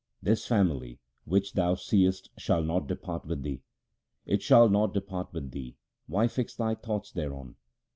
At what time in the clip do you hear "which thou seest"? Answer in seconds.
1.25-2.31